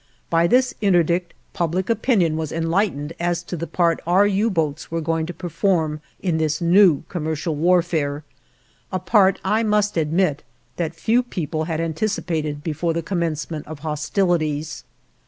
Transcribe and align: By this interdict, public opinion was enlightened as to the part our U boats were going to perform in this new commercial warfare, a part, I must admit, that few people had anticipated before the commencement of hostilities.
By 0.31 0.47
this 0.47 0.73
interdict, 0.81 1.31
public 1.53 1.87
opinion 1.87 2.35
was 2.35 2.51
enlightened 2.51 3.13
as 3.19 3.43
to 3.43 3.55
the 3.55 3.67
part 3.67 3.99
our 4.07 4.25
U 4.25 4.49
boats 4.49 4.89
were 4.89 4.99
going 4.99 5.27
to 5.27 5.31
perform 5.31 6.01
in 6.19 6.39
this 6.39 6.59
new 6.59 7.03
commercial 7.07 7.55
warfare, 7.55 8.23
a 8.91 8.97
part, 8.97 9.39
I 9.45 9.61
must 9.61 9.97
admit, 9.97 10.41
that 10.77 10.95
few 10.95 11.21
people 11.21 11.65
had 11.65 11.79
anticipated 11.79 12.63
before 12.63 12.93
the 12.93 13.03
commencement 13.03 13.67
of 13.67 13.81
hostilities. 13.81 14.85